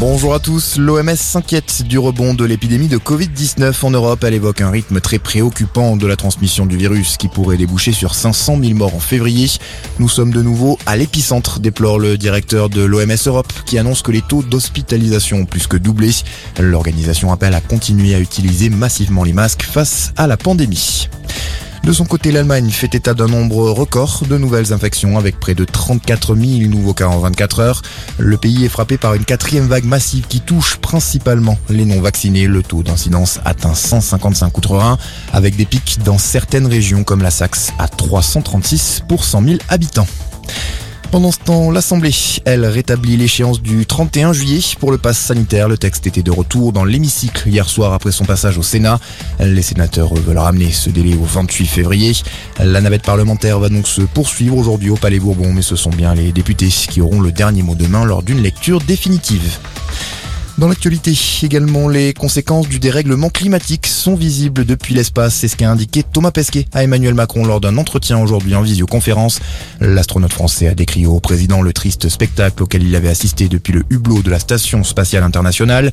[0.00, 0.78] Bonjour à tous.
[0.78, 4.22] L'OMS s'inquiète du rebond de l'épidémie de Covid-19 en Europe.
[4.22, 8.14] Elle évoque un rythme très préoccupant de la transmission du virus qui pourrait déboucher sur
[8.14, 9.48] 500 000 morts en février.
[9.98, 14.12] Nous sommes de nouveau à l'épicentre, déplore le directeur de l'OMS Europe qui annonce que
[14.12, 16.10] les taux d'hospitalisation ont plus que doublé.
[16.60, 21.08] L'organisation appelle à continuer à utiliser massivement les masques face à la pandémie.
[21.88, 25.64] De son côté, l'Allemagne fait état d'un nombre record de nouvelles infections avec près de
[25.64, 27.82] 34 000 nouveaux cas en 24 heures.
[28.18, 32.46] Le pays est frappé par une quatrième vague massive qui touche principalement les non-vaccinés.
[32.46, 34.98] Le taux d'incidence atteint 155 outre 1
[35.32, 40.06] avec des pics dans certaines régions comme la Saxe à 336 pour 100 000 habitants.
[41.10, 45.66] Pendant ce temps, l'Assemblée, elle, rétablit l'échéance du 31 juillet pour le pass sanitaire.
[45.66, 49.00] Le texte était de retour dans l'hémicycle hier soir après son passage au Sénat.
[49.40, 52.12] Les sénateurs veulent ramener ce délai au 28 février.
[52.62, 56.14] La navette parlementaire va donc se poursuivre aujourd'hui au Palais Bourbon, mais ce sont bien
[56.14, 59.58] les députés qui auront le dernier mot demain lors d'une lecture définitive.
[60.58, 65.36] Dans l'actualité, également, les conséquences du dérèglement climatique sont visibles depuis l'espace.
[65.36, 69.38] C'est ce qu'a indiqué Thomas Pesquet à Emmanuel Macron lors d'un entretien aujourd'hui en visioconférence.
[69.80, 73.84] L'astronaute français a décrit au président le triste spectacle auquel il avait assisté depuis le
[73.88, 75.92] hublot de la Station spatiale internationale.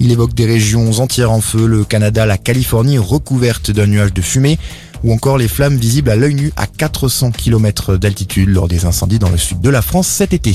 [0.00, 4.22] Il évoque des régions entières en feu, le Canada, la Californie recouverte d'un nuage de
[4.22, 4.58] fumée
[5.04, 9.18] ou encore les flammes visibles à l'œil nu à 400 km d'altitude lors des incendies
[9.18, 10.54] dans le sud de la France cet été.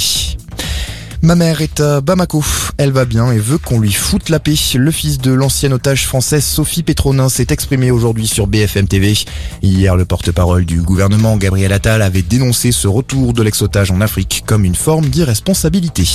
[1.24, 2.44] Ma mère est à Bamako.
[2.78, 4.56] Elle va bien et veut qu'on lui foute la paix.
[4.74, 9.14] Le fils de l'ancienne otage française Sophie Pétronin s'est exprimé aujourd'hui sur BFM TV.
[9.62, 14.44] Hier, le porte-parole du gouvernement Gabriel Attal avait dénoncé ce retour de l'ex-otage en Afrique
[14.48, 16.08] comme une forme d'irresponsabilité.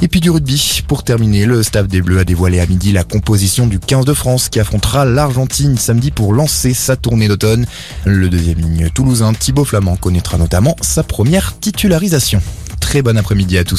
[0.00, 0.82] Et puis du rugby.
[0.88, 4.14] Pour terminer, le staff des Bleus a dévoilé à midi la composition du 15 de
[4.14, 7.66] France qui affrontera l'Argentine samedi pour lancer sa tournée d'automne.
[8.06, 12.40] Le deuxième ligne toulousain Thibaut Flamand connaîtra notamment sa première titularisation.
[12.80, 13.78] Très bon après-midi à tous.